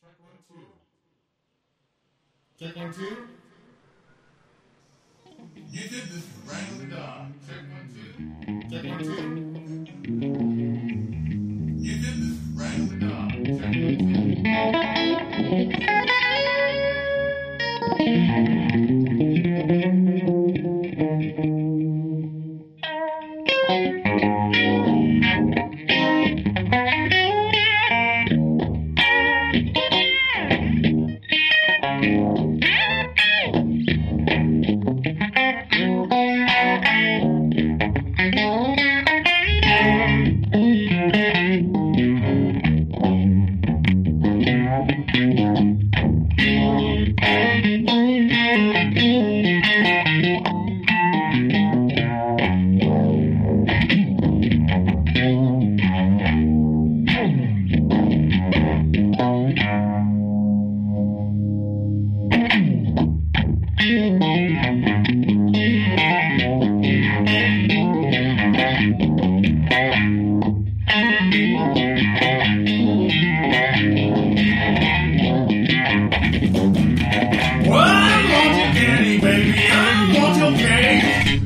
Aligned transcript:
Check 0.00 0.14
one, 0.20 0.38
two. 0.48 0.62
Check 2.58 2.76
one, 2.76 2.92
two. 2.92 3.16
You 5.70 5.82
did 5.88 6.04
this 6.04 6.26
randomly, 6.46 6.86
dog. 6.94 7.32
Check 7.46 7.62
one, 7.72 7.86
two. 7.94 8.08
Check 8.70 8.84
one, 8.84 8.98
two. 8.98 9.10
You 11.82 11.94
did 11.98 12.16
this 12.22 12.38
randomly, 12.54 12.98
dog. 13.08 13.28
Check 13.44 13.58
one, 13.58 14.14
two. 21.52 21.67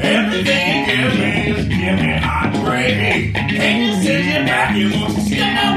Everything 0.00 0.84
you 0.88 1.10
me 1.10 1.68
give 1.68 2.00
me 2.00 2.12
hot. 2.18 2.54
Can 2.54 3.82
you 3.82 3.92
send 4.02 4.24
your 4.26 4.44
back? 4.46 4.76
You 4.76 5.00
want 5.00 5.14
to 5.14 5.20
stop? 5.22 5.67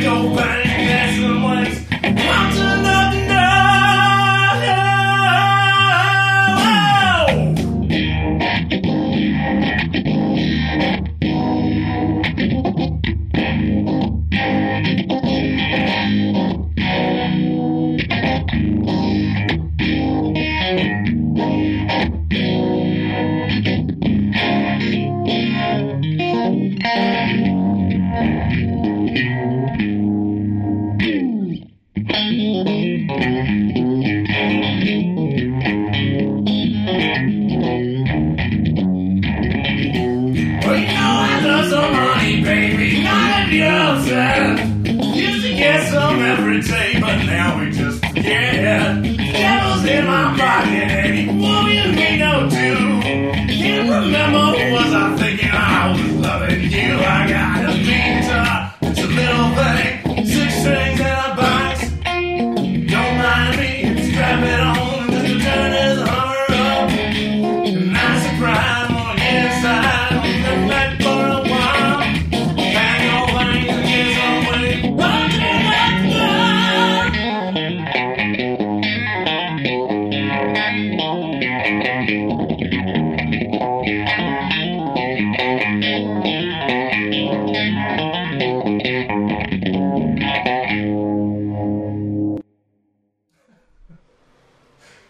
back. 0.00 0.57
every 46.58 46.70
day, 46.70 47.00
but 47.00 47.16
now 47.24 47.60
we 47.60 47.70
just 47.70 48.04
forget. 48.04 49.02
Devil's 49.02 49.84
in 49.84 50.06
my 50.06 50.36
pocket, 50.38 50.90
and 50.90 51.14
he 51.14 51.26
won't 51.26 51.68
even 51.68 52.18
no 52.18 52.48
two. 52.50 52.87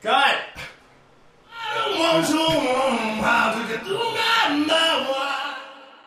Cut! 0.02 0.37